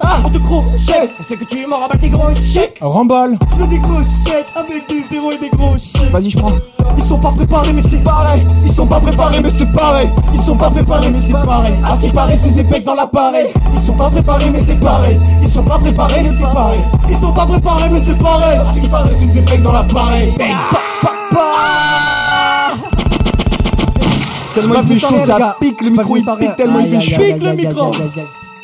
Ah, 0.00 0.16
on 0.24 0.28
te 0.30 0.38
crochet 0.38 1.08
On 1.18 1.22
sait 1.24 1.36
que 1.36 1.44
tu 1.44 1.66
m'en 1.66 1.80
rappelles 1.80 2.00
tes 2.00 2.10
gros 2.10 2.32
chics 2.34 2.78
Remballe. 2.80 3.38
Je 3.52 3.62
veux 3.62 3.66
des 3.68 3.80
crochettes 3.80 4.52
avec 4.54 4.88
des 4.88 5.02
zéros 5.02 5.32
et 5.32 5.38
des 5.38 5.50
gros 5.50 5.76
chics 5.76 6.10
Vas-y, 6.12 6.30
je 6.30 6.38
prends. 6.38 6.52
Ils 6.96 7.02
sont 7.02 7.18
pas 7.18 7.30
préparés 7.30 7.72
mais 7.72 7.82
c'est 7.82 8.04
pareil 8.04 8.46
Ils 8.64 8.72
sont 8.72 8.86
pas 8.86 9.00
préparés, 9.00 9.40
mais 9.42 9.50
c'est 9.50 9.72
pareil. 9.72 10.08
Ils 10.32 10.40
sont 10.40 10.56
pas 10.56 10.70
préparés 10.70 11.10
mais 11.10 11.20
c'est 11.20 11.32
pareil 11.32 11.74
À 11.84 11.96
ce 11.96 12.02
qui 12.02 12.12
paraît, 12.12 12.36
c'est 12.36 12.50
ces 12.50 12.64
pecs 12.64 12.84
dans 12.84 12.94
l'appareil. 12.94 13.48
Ils 13.74 13.80
sont 13.82 13.94
pas 13.94 14.08
préparés 14.10 14.50
mais 14.50 14.60
c'est 14.60 14.78
pareil 14.78 15.18
Ils 15.42 15.50
sont 15.50 15.64
pas 15.64 15.78
préparés 15.78 16.22
mais 16.22 16.30
c'est 16.30 16.54
pareil 16.54 16.80
Ils 17.08 17.16
sont 17.16 17.32
pas 17.32 17.46
préparés 17.46 17.88
mais 17.90 18.00
c'est 18.04 18.18
pareil 18.18 18.58
À 18.58 18.72
ce 18.72 18.80
qui 18.80 18.88
paraît, 18.88 19.10
c'est 19.12 19.26
ces 19.26 19.42
pecs 19.42 19.62
dans 19.62 19.72
l'appareil. 19.72 20.32
Tellement 24.54 24.74
il 24.80 24.96
fait 24.96 25.06
chaud, 25.06 25.18
ça 25.18 25.56
pique, 25.60 25.80
le 25.82 25.90
micro 25.90 26.16
il 26.16 26.24
pique 26.24 26.56
tellement 26.56 26.78
il 26.80 26.90
fait 26.90 27.00
chaud. 27.00 27.20
Pique 27.20 27.42
le 27.42 27.52
micro. 27.54 27.92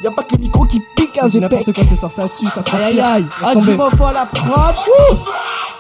Y'a 0.02 0.10
pas 0.10 0.22
que 0.22 0.34
le 0.36 0.42
micro 0.42 0.64
qui 0.64 0.80
pique, 0.96 1.18
hein, 1.20 1.28
j'ai 1.30 1.40
N'importe 1.40 1.72
quoi 1.72 1.84
ce 1.84 1.94
soir, 1.94 2.10
ça 2.10 2.24
suce, 2.26 2.48
ça 2.48 2.62
Aïe 2.76 2.98
aïe. 3.00 3.02
Aïe 3.02 3.26
Ah 3.42 3.52
tu 3.52 3.76
m'en 3.76 3.90
fous 3.90 4.04
à 4.04 4.12
la 4.12 4.26
prod? 4.26 4.74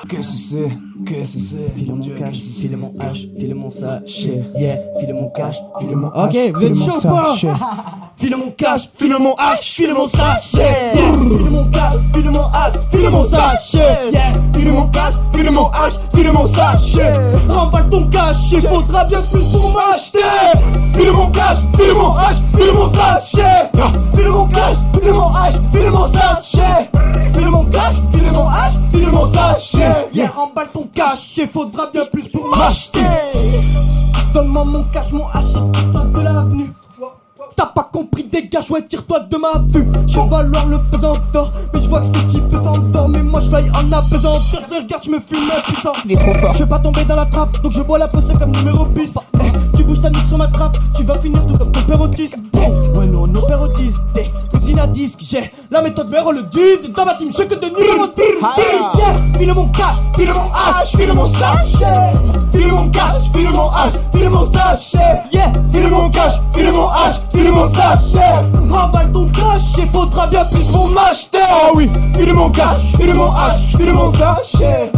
Qu'est-ce 0.08 0.32
que 0.32 0.38
c'est? 0.38 0.78
Qu'est-ce 1.06 1.34
que 1.34 1.40
c'est? 1.40 1.78
File 1.78 1.94
mon 1.94 2.14
cash, 2.14 2.36
file 2.38 2.76
mon 2.76 2.94
hache, 3.00 3.26
file 3.38 3.54
mon 3.54 3.70
sachet. 3.70 4.42
Yeah, 4.56 4.76
file 4.98 5.14
mon 5.14 5.30
cash, 5.30 5.56
file 5.78 5.96
mon 5.96 6.08
Ok, 6.08 6.36
vous 6.54 6.64
êtes 6.64 6.74
chaud 6.74 6.98
ou 6.98 7.02
pas 7.02 7.34
File 8.20 8.36
mon 8.36 8.50
cash, 8.50 8.82
file 8.98 9.16
mon 9.18 9.34
hache, 9.38 9.62
file 9.76 9.94
mon 9.94 10.06
sachet 10.06 10.92
Yeah, 10.94 11.12
file 11.12 11.50
mon 11.50 11.64
cash, 11.70 11.94
file 12.12 12.30
mon 12.30 12.44
hache, 12.52 12.74
file 12.90 13.08
mon 13.10 13.24
sachet 13.24 14.10
Yeah, 14.12 14.34
file 14.52 14.72
mon 14.72 14.88
cash, 14.88 15.14
file 15.32 15.50
mon 15.50 15.70
hache, 15.70 15.94
file 16.14 16.30
mon 16.32 16.46
sachet 16.46 17.12
Remballe 17.48 17.88
ton 17.88 18.06
cash, 18.10 18.52
il 18.52 18.60
faudra 18.68 19.04
bien 19.04 19.20
plus 19.22 19.52
pour 19.52 19.72
m'acheter 19.72 20.18
File 20.94 21.12
mon 21.12 21.30
cash, 21.30 21.58
file 21.78 21.94
mon 21.94 22.12
hache, 22.12 22.36
file 22.54 22.72
mon 22.74 22.86
sachet 22.86 23.70
File 24.14 24.28
mon 24.28 24.46
cash, 24.48 24.76
file 24.92 25.12
mon 25.14 25.32
hache, 25.32 25.54
file 25.72 25.90
mon 25.90 26.04
sachet 26.06 26.90
File 27.34 27.48
mon 27.48 27.64
cash, 27.64 27.94
file 28.12 28.32
mon 28.32 28.48
hache, 28.48 28.74
file 28.92 29.10
mon 29.10 29.24
sachet 29.24 30.08
Yeah, 30.12 30.28
remballe 30.36 30.68
ton 30.74 30.86
cash, 30.94 31.38
il 31.38 31.48
faudra 31.48 31.86
bien 31.90 32.04
plus 32.12 32.28
pour 32.28 32.46
m'acheter 32.54 33.00
ouais, 38.70 38.82
tire-toi 38.86 39.20
de 39.20 39.36
ma 39.36 39.52
vue. 39.68 39.86
Je 40.06 40.18
vais 40.20 40.28
valoir 40.28 40.66
le 40.66 40.78
pesant 40.90 41.14
d'or, 41.32 41.52
mais 41.72 41.80
je 41.80 41.88
vois 41.88 42.00
que 42.00 42.06
ces 42.06 42.26
types 42.26 42.56
s'endorment. 42.56 43.12
Mais 43.12 43.22
moi 43.22 43.40
je 43.40 43.50
veille 43.50 43.70
en 43.70 43.92
apesanteur. 43.92 44.40
Je 44.70 44.76
regarde, 44.80 45.02
je 45.04 45.10
me 45.10 45.18
fume 45.18 45.50
impuissant. 45.56 45.92
Il 46.04 46.12
est 46.12 46.16
trop 46.16 46.34
fort. 46.34 46.52
Je 46.54 46.60
vais 46.60 46.68
pas 46.68 46.78
tomber 46.78 47.04
dans 47.04 47.16
la 47.16 47.26
trappe, 47.26 47.60
donc 47.62 47.72
je 47.72 47.82
bois 47.82 47.98
la 47.98 48.08
potion 48.08 48.34
comme 48.34 48.52
numéro 48.52 48.86
10. 48.86 49.18
Eh, 49.42 49.76
tu 49.76 49.84
bouges 49.84 50.00
ta 50.00 50.10
nuque 50.10 50.26
sur 50.28 50.38
ma 50.38 50.46
trappe, 50.48 50.76
tu 50.94 51.04
vas 51.04 51.20
finir 51.20 51.44
tout 51.46 51.56
comme 51.56 51.72
ton 51.72 51.82
père 51.82 52.00
autiste. 52.00 52.36
Eh, 52.54 52.98
ouais, 52.98 53.06
non, 53.06 53.26
nos 53.26 53.40
pères 53.40 53.60
autistes. 53.60 54.02
Eh, 54.16 54.56
usine 54.56 54.78
à 54.78 54.86
disque, 54.86 55.20
j'ai 55.22 55.52
la 55.70 55.82
méthode 55.82 56.10
mère 56.10 56.30
le 56.30 56.42
10. 56.42 56.60
Et 56.84 56.88
dans 56.88 57.04
ma 57.04 57.14
team, 57.14 57.28
je 57.30 57.42
que 57.44 57.54
de 57.54 57.66
numéro 57.66 58.06
10. 58.06 58.22
Eh, 58.22 58.98
yeah, 58.98 59.38
file 59.38 59.54
mon 59.54 59.68
cash, 59.68 59.96
file 60.16 60.32
mon 60.32 60.50
hache, 60.52 60.96
file 60.96 61.12
mon 61.12 61.26
sachet. 61.26 62.29
File 62.52 62.72
mon 62.72 62.88
cash, 62.90 63.30
file 63.32 63.50
mon 63.50 63.70
hache, 63.70 63.94
file 64.14 64.28
mon 64.28 64.44
sachet. 64.44 65.22
Yeah, 65.32 65.52
file 65.72 65.88
mon 65.90 66.10
cash, 66.10 66.34
file 66.52 66.72
mon 66.72 66.88
hache, 66.88 67.20
file 67.30 67.52
mon 67.52 67.68
sachet. 67.68 68.34
Remballe 68.68 69.12
ton 69.12 69.26
cash, 69.28 69.78
il 69.78 69.88
faudra 69.88 70.26
bien 70.26 70.44
plus 70.44 70.64
pour 70.64 70.88
m'acheter. 70.88 71.38
Ah 71.48 71.70
oui, 71.74 71.88
file 72.16 72.34
mon 72.34 72.50
cash, 72.50 72.78
file 72.96 73.14
mon 73.14 73.30
hache, 73.32 73.76
file 73.76 73.92
mon 73.92 74.12
sachet. 74.12 74.92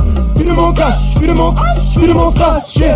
File 0.53 0.61
mon 0.61 0.73
cash, 0.75 1.15
file 1.19 1.35
mon 1.35 1.49
hache, 1.49 1.99
file 1.99 2.15
mon 2.15 2.31
sachet. 2.31 2.95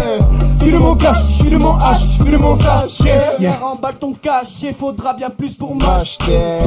File 0.60 0.78
mon 0.78 0.94
cash, 0.94 1.24
file 1.40 1.58
mon 1.58 1.74
hache, 1.78 2.04
file 2.22 2.38
mon 2.38 2.54
sachet. 2.54 3.36
Yeah, 3.40 3.56
remballe 3.62 3.94
ton 3.94 4.12
cash, 4.12 4.62
il 4.62 4.74
faudra 4.74 5.14
bien 5.14 5.30
plus 5.30 5.54
pour 5.54 5.74
m'acheter. 5.74 6.58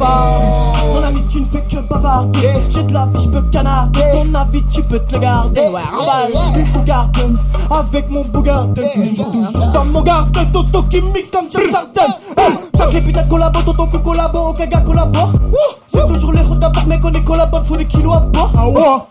Mon 0.92 1.00
ami, 1.04 1.22
tu 1.28 1.42
ne 1.42 1.44
fais 1.44 1.62
que 1.62 1.80
bavarder. 1.88 2.50
J'ai 2.68 2.82
de 2.82 2.92
la 2.92 3.06
vie, 3.06 3.22
je 3.22 3.28
peux 3.28 3.42
canarder. 3.52 4.00
Ton 4.12 4.34
avis, 4.34 4.64
tu 4.64 4.82
peux 4.82 4.98
te 4.98 5.12
le 5.12 5.20
garder. 5.20 5.60
Ouais, 5.60 5.80
remballe, 5.96 6.58
une 6.58 6.72
Bougarden. 6.72 7.38
Avec 7.70 8.10
mon 8.10 8.24
Bougarden. 8.24 8.88
Toujours, 8.92 9.30
toujours 9.30 9.66
dans 9.68 9.84
mon 9.84 10.02
garden. 10.02 10.50
Toto 10.52 10.82
qui 10.84 11.00
mixe 11.02 11.30
comme 11.30 11.48
James 11.52 11.72
Harden. 11.72 12.12
Hey, 12.36 12.52
que 12.74 12.94
les 12.94 13.00
putains 13.00 13.22
de 13.22 13.28
collabos, 13.28 13.62
tonton 13.62 13.86
que 13.86 13.98
collabo, 13.98 14.38
aucun 14.40 14.66
gars 14.66 14.80
collabore. 14.80 15.32
C'est 15.86 16.04
toujours 16.06 16.32
les 16.32 16.42
routes 16.42 16.58
d'abord, 16.58 16.84
mec, 16.88 17.00
on 17.04 17.12
est 17.12 17.22
collabore, 17.22 17.64
faut 17.64 17.76
des 17.76 17.84
kilos 17.84 18.16
à 18.16 18.20
bord. 18.20 19.06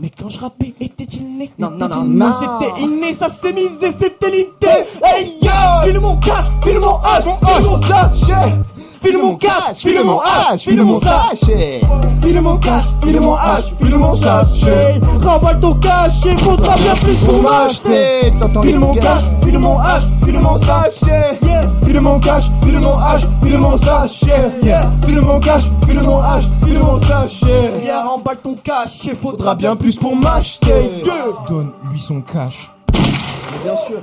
Mais 0.00 0.10
quand 0.10 0.28
je 0.28 0.38
rappais, 0.38 0.74
était-il 0.80 1.38
né? 1.38 1.50
Non, 1.58 1.70
non, 1.70 1.88
non, 1.88 2.04
non, 2.04 2.32
c'était 2.32 2.82
inné, 2.82 3.12
ça 3.14 3.28
s'est 3.28 3.52
misé, 3.52 3.90
c'était 3.98 4.30
l'idée. 4.30 4.84
Hey 5.02 5.34
yo, 5.42 5.50
file 5.82 5.98
mon 5.98 6.16
cash, 6.18 6.46
file 6.62 6.78
mon 6.78 7.00
hache, 7.00 7.24
file 7.24 7.64
mon 7.64 7.82
sachet. 7.82 8.52
File 9.00 9.18
mon 9.18 9.36
cash, 9.36 9.76
file 9.76 10.02
mon 10.04 10.20
hache, 10.20 10.62
file 10.62 10.82
mon 10.82 10.98
sac. 10.98 11.36
sachet. 11.40 11.80
File 12.22 12.40
mon 12.42 12.56
cash, 12.58 12.84
file 13.02 13.20
mon 13.20 13.34
hache, 13.34 13.72
file 13.78 13.96
mon 13.96 14.14
sachet. 14.16 15.00
Remballe 15.24 15.60
ton 15.60 15.74
cash, 15.74 16.24
il 16.26 16.38
faudra 16.38 16.74
bien 16.76 16.94
plus 16.96 17.16
pour 17.24 17.42
m'acheter. 17.42 18.32
File 18.62 18.78
mon 18.78 18.94
cash, 18.94 19.24
file 19.42 19.58
mon 19.58 19.78
hache, 19.78 20.04
file 20.24 20.38
mon 20.40 20.58
sac. 20.58 20.90
sachet. 20.92 21.38
File 21.84 22.00
mon 22.00 22.18
cash, 22.20 22.44
file 22.62 22.80
mon 22.80 22.98
hache, 22.98 23.22
file 23.42 23.58
mon 23.58 23.76
sachet. 23.78 24.52
yeah, 24.62 24.90
File 25.04 25.20
mon 25.22 25.40
cash, 25.40 25.62
file 25.86 26.02
mon 26.02 26.20
hache, 26.20 26.44
file 26.64 26.78
mon 26.80 26.98
sachet. 26.98 27.72
yeah, 27.84 28.04
remballe 28.04 28.38
ton 28.42 28.56
cash, 28.62 29.04
il 29.06 29.16
faudra 29.16 29.54
bien 29.54 29.76
plus 29.76 29.96
pour 29.96 30.14
m'acheter. 30.16 31.02
Donne-lui 31.48 31.98
son 32.00 32.20
cash. 32.20 32.70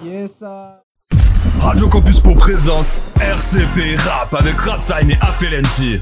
Yes, 0.03 0.37
ça. 0.39 0.84
Radio 1.65 1.89
Campus 1.89 2.19
Pau 2.19 2.35
présente 2.35 2.85
RCP 3.19 3.97
Rap 3.97 4.35
avec 4.35 4.55
Rap 4.61 4.85
Time 4.85 5.09
et 5.09 5.17
Affelenti. 5.19 5.99